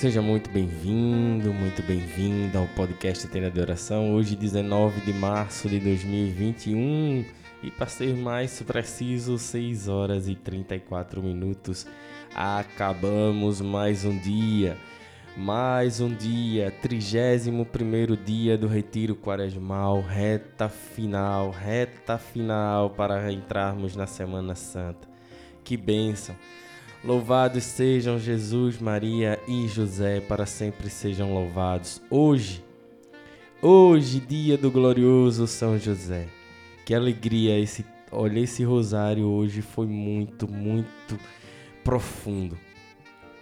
[0.00, 4.14] Seja muito bem-vindo, muito bem-vinda ao podcast Tenda de Oração.
[4.14, 7.22] Hoje, 19 de março de 2021
[7.62, 11.86] e para ser mais preciso, 6 horas e 34 minutos.
[12.34, 14.74] Acabamos mais um dia,
[15.36, 24.06] mais um dia, 31 dia do Retiro Quaresmal, reta final, reta final para entrarmos na
[24.06, 25.06] Semana Santa.
[25.62, 26.34] Que bênção!
[27.02, 32.02] Louvados sejam Jesus, Maria e José, para sempre sejam louvados.
[32.10, 32.62] Hoje,
[33.62, 36.26] hoje, dia do glorioso São José.
[36.84, 41.18] Que alegria esse, olha esse rosário hoje foi muito, muito
[41.82, 42.58] profundo.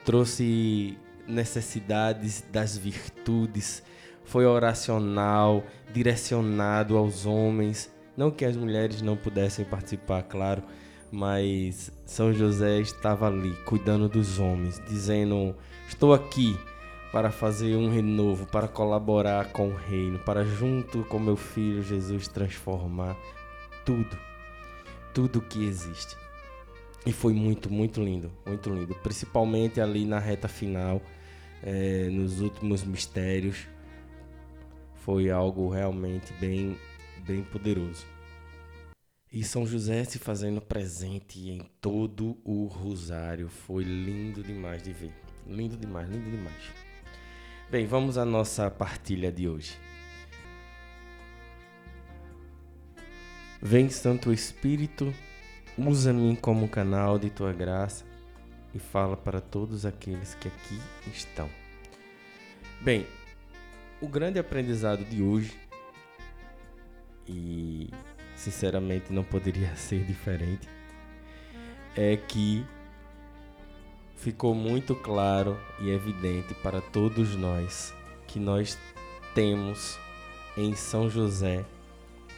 [0.04, 3.82] Trouxe necessidades das virtudes,
[4.24, 10.62] foi oracional, direcionado aos homens, não que as mulheres não pudessem participar, claro,
[11.10, 15.54] mas São José estava ali cuidando dos homens, dizendo:
[15.88, 16.58] Estou aqui
[17.12, 22.28] para fazer um renovo, para colaborar com o reino, para junto com meu filho Jesus
[22.28, 23.16] transformar
[23.84, 24.18] tudo,
[25.14, 26.16] tudo que existe.
[27.06, 31.00] E foi muito, muito lindo, muito lindo, principalmente ali na reta final,
[31.62, 33.66] é, nos últimos mistérios,
[34.96, 36.76] foi algo realmente bem,
[37.26, 38.04] bem poderoso.
[39.30, 43.48] E São José se fazendo presente em todo o rosário.
[43.48, 45.12] Foi lindo demais de ver.
[45.46, 46.72] Lindo demais, lindo demais.
[47.70, 49.78] Bem, vamos à nossa partilha de hoje.
[53.60, 55.12] Vem, Santo Espírito,
[55.76, 58.06] usa-me como canal de tua graça
[58.72, 60.80] e fala para todos aqueles que aqui
[61.12, 61.50] estão.
[62.80, 63.06] Bem,
[64.00, 65.58] o grande aprendizado de hoje
[67.26, 67.90] e
[68.38, 70.68] sinceramente não poderia ser diferente,
[71.96, 72.64] é que
[74.16, 77.94] ficou muito claro e evidente para todos nós
[78.26, 78.78] que nós
[79.34, 79.98] temos
[80.56, 81.64] em São José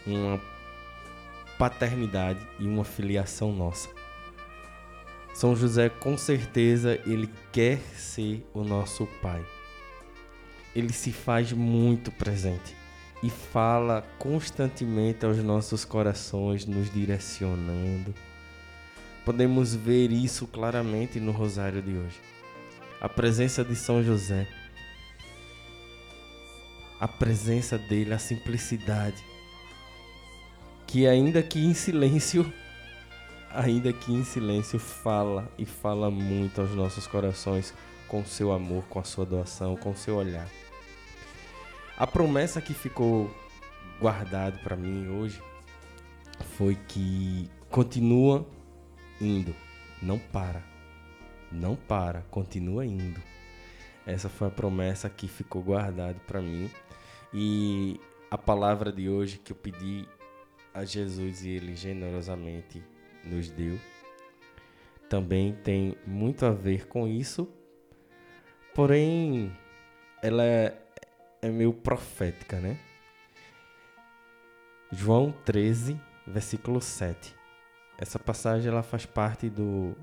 [0.07, 0.41] uma
[1.59, 3.89] paternidade e uma filiação nossa.
[5.35, 9.45] São José, com certeza, ele quer ser o nosso pai.
[10.75, 12.80] Ele se faz muito presente
[13.23, 18.15] e fala constantemente aos nossos corações, nos direcionando.
[19.25, 22.19] Podemos ver isso claramente no Rosário de hoje.
[23.01, 24.49] A presença de São José,
[26.99, 29.23] a presença dele, a simplicidade,
[30.87, 32.51] que ainda que em silêncio,
[33.53, 37.75] ainda que em silêncio, fala e fala muito aos nossos corações
[38.09, 40.49] com seu amor, com a sua doação, com seu olhar.
[42.01, 43.31] A promessa que ficou
[44.01, 45.39] guardado para mim hoje
[46.57, 48.49] foi que continua
[49.21, 49.55] indo,
[50.01, 50.65] não para.
[51.53, 53.21] Não para, continua indo.
[54.07, 56.71] Essa foi a promessa que ficou guardada para mim
[57.35, 58.01] e
[58.31, 60.09] a palavra de hoje que eu pedi
[60.73, 62.83] a Jesus e ele generosamente
[63.23, 63.79] nos deu
[65.07, 67.47] também tem muito a ver com isso.
[68.75, 69.55] Porém,
[70.23, 70.81] ela
[71.43, 72.79] é meio profética, né?
[74.93, 77.35] João 13, versículo 7.
[77.99, 79.95] Essa passagem ela faz parte do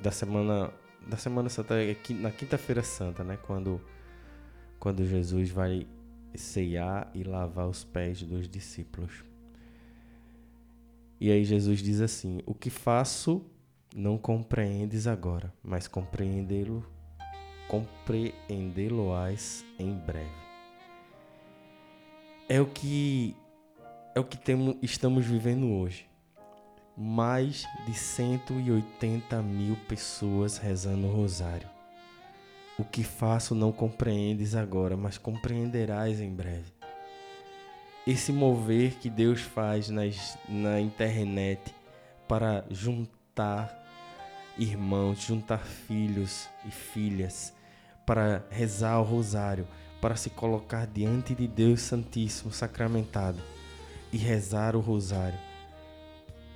[0.00, 0.72] da semana
[1.06, 3.80] da semana santa é na quinta-feira santa, né, quando
[4.78, 5.86] quando Jesus vai
[6.34, 9.24] ceiar e lavar os pés dos discípulos.
[11.20, 13.44] E aí Jesus diz assim: O que faço
[13.94, 16.84] não compreendes agora, mas compreendê-lo
[17.68, 20.46] compreendê-lo-ás em breve.
[22.48, 23.36] É o que
[24.14, 26.08] é o que temos, estamos vivendo hoje.
[26.96, 31.68] Mais de 180 mil pessoas rezando o rosário.
[32.78, 36.72] O que faço não compreendes agora, mas compreenderás em breve.
[38.06, 41.74] Esse mover que Deus faz nas, na internet
[42.26, 43.84] para juntar
[44.56, 47.52] irmãos, juntar filhos e filhas
[48.06, 49.66] para rezar o rosário,
[50.00, 53.42] para se colocar diante de Deus Santíssimo sacramentado
[54.12, 55.38] e rezar o rosário,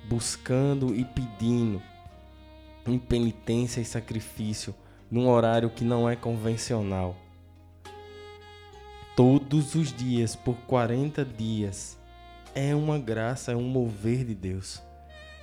[0.07, 1.81] buscando e pedindo
[2.87, 4.73] em penitência e sacrifício
[5.11, 7.17] num horário que não é convencional.
[9.13, 11.99] Todos os dias, por 40 dias,
[12.55, 14.81] é uma graça, é um mover de Deus.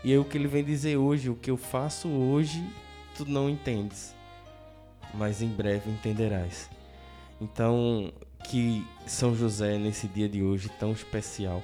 [0.02, 2.64] E é o que ele vem dizer hoje: o que eu faço hoje,
[3.14, 4.17] tu não entendes
[5.14, 6.70] mas em breve entenderás.
[7.40, 8.12] Então,
[8.44, 11.62] que São José, nesse dia de hoje tão especial,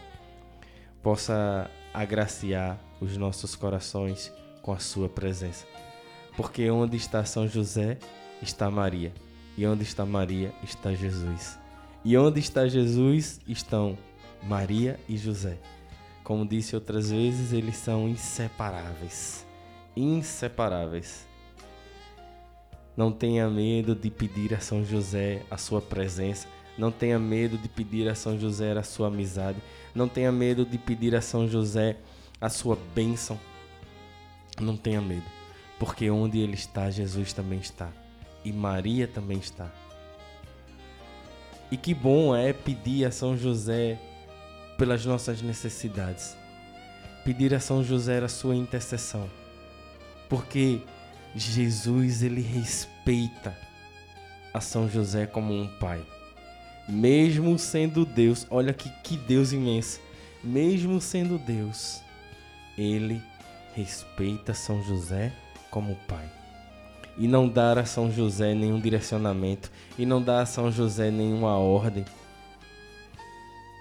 [1.02, 4.32] possa agraciar os nossos corações
[4.62, 5.67] com a sua presença.
[6.37, 7.99] Porque onde está São José,
[8.43, 9.12] está Maria.
[9.56, 11.58] E onde está Maria, está Jesus.
[12.05, 13.97] E onde está Jesus, estão
[14.43, 15.58] Maria e José.
[16.23, 19.47] Como disse outras vezes, eles são inseparáveis.
[19.97, 21.26] Inseparáveis.
[22.96, 26.46] Não tenha medo de pedir a São José a sua presença.
[26.79, 29.58] Não tenha medo de pedir a São José a sua amizade.
[29.94, 31.96] Não tenha medo de pedir a São José
[32.41, 33.38] a sua bênção.
[34.61, 35.25] Não tenha medo,
[35.79, 37.91] porque onde ele está, Jesus também está.
[38.44, 39.69] E Maria também está.
[41.70, 43.99] E que bom é pedir a São José
[44.79, 46.37] pelas nossas necessidades.
[47.25, 49.29] Pedir a São José a sua intercessão.
[50.29, 50.81] Porque
[51.34, 53.56] Jesus ele respeita
[54.52, 56.04] a São José como um pai.
[56.88, 60.00] Mesmo sendo Deus, olha que que Deus imenso.
[60.42, 62.00] Mesmo sendo Deus,
[62.76, 63.22] ele
[63.75, 65.32] respeita São José
[65.70, 66.31] como pai.
[67.16, 71.56] E não dá a São José nenhum direcionamento, e não dá a São José nenhuma
[71.56, 72.04] ordem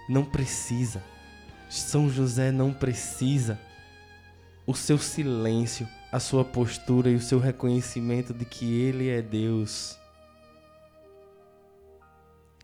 [0.07, 1.03] não precisa.
[1.69, 3.59] São José não precisa.
[4.65, 9.97] O seu silêncio, a sua postura e o seu reconhecimento de que Ele é Deus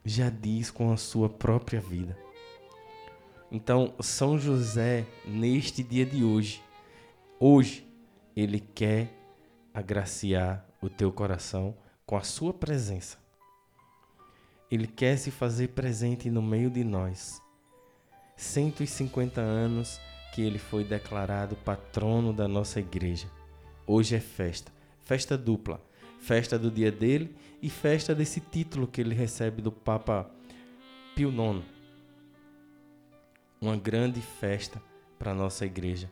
[0.06, 2.16] já diz com a sua própria vida.
[3.52, 6.62] Então, São José, neste dia de hoje,
[7.40, 7.88] hoje,
[8.36, 9.10] ele quer
[9.74, 11.76] agraciar o teu coração
[12.06, 13.18] com a sua presença.
[14.70, 17.42] Ele quer se fazer presente no meio de nós.
[18.38, 20.00] 150 anos
[20.36, 23.39] que ele foi declarado patrono da nossa igreja.
[23.92, 25.82] Hoje é festa, festa dupla,
[26.20, 30.30] festa do dia dele e festa desse título que ele recebe do Papa
[31.16, 31.66] Pio IX.
[33.60, 34.80] Uma grande festa
[35.18, 36.08] para nossa igreja.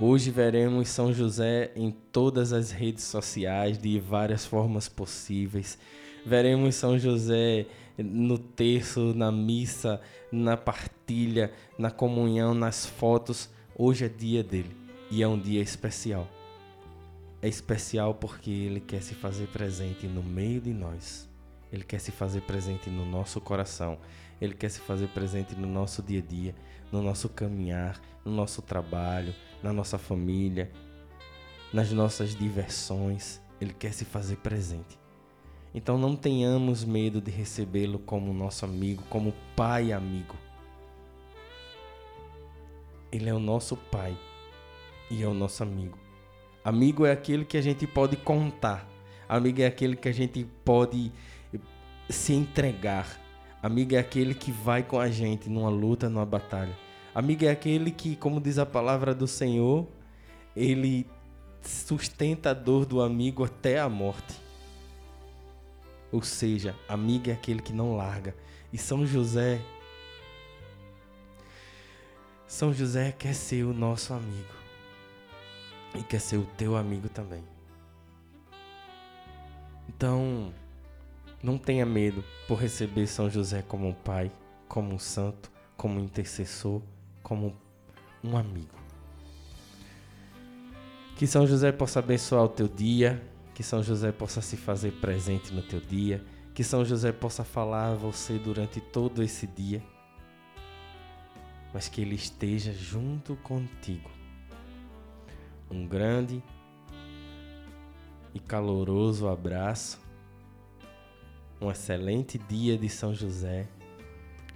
[0.00, 5.78] Hoje veremos São José em todas as redes sociais de várias formas possíveis.
[6.24, 7.66] Veremos São José
[7.98, 10.00] no terço, na missa,
[10.32, 13.50] na partilha, na comunhão, nas fotos.
[13.76, 14.74] Hoje é dia dele
[15.10, 16.26] e é um dia especial.
[17.42, 21.28] É especial porque ele quer se fazer presente no meio de nós.
[21.72, 23.98] Ele quer se fazer presente no nosso coração.
[24.40, 26.54] Ele quer se fazer presente no nosso dia a dia,
[26.92, 30.70] no nosso caminhar, no nosso trabalho, na nossa família,
[31.72, 33.40] nas nossas diversões.
[33.60, 34.96] Ele quer se fazer presente.
[35.74, 40.36] Então não tenhamos medo de recebê-lo como nosso amigo, como pai amigo.
[43.10, 44.16] Ele é o nosso pai
[45.10, 45.98] e é o nosso amigo.
[46.64, 48.88] Amigo é aquele que a gente pode contar.
[49.28, 51.12] Amigo é aquele que a gente pode
[52.08, 53.20] se entregar.
[53.62, 56.76] Amigo é aquele que vai com a gente numa luta, numa batalha.
[57.14, 59.86] Amigo é aquele que, como diz a palavra do Senhor,
[60.54, 61.06] ele
[61.62, 64.40] sustenta a dor do amigo até a morte.
[66.10, 68.34] Ou seja, amigo é aquele que não larga.
[68.72, 69.60] E São José.
[72.46, 74.61] São José quer ser o nosso amigo.
[76.02, 77.44] E quer ser o teu amigo também.
[79.88, 80.52] Então,
[81.40, 84.32] não tenha medo por receber São José como um pai,
[84.66, 86.82] como um santo, como um intercessor,
[87.22, 87.56] como
[88.20, 88.74] um amigo.
[91.14, 93.22] Que São José possa abençoar o teu dia,
[93.54, 96.20] que São José possa se fazer presente no teu dia.
[96.52, 99.80] Que São José possa falar a você durante todo esse dia.
[101.72, 104.10] Mas que ele esteja junto contigo.
[105.72, 106.42] Um grande
[108.34, 109.98] e caloroso abraço.
[111.58, 113.66] Um excelente dia de São José.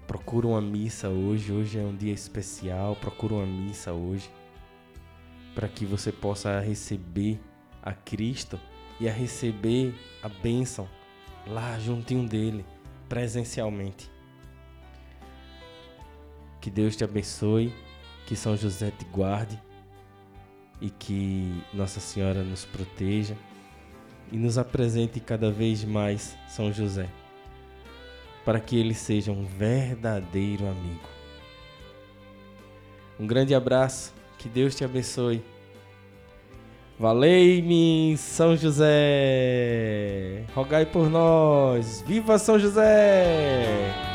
[0.06, 1.50] Procura uma missa hoje.
[1.50, 2.94] Hoje é um dia especial.
[2.96, 4.30] Procura uma missa hoje.
[5.54, 7.40] Para que você possa receber
[7.82, 8.60] a Cristo
[9.00, 10.86] e a receber a bênção
[11.46, 12.62] lá juntinho dele,
[13.08, 14.10] presencialmente.
[16.60, 17.72] Que Deus te abençoe,
[18.26, 19.58] que São José te guarde
[20.80, 23.36] e que Nossa Senhora nos proteja
[24.30, 27.08] e nos apresente cada vez mais São José,
[28.44, 31.08] para que ele seja um verdadeiro amigo.
[33.18, 35.42] Um grande abraço, que Deus te abençoe.
[36.98, 40.44] Valei-me, São José!
[40.54, 42.02] Rogai por nós!
[42.06, 44.05] Viva São José!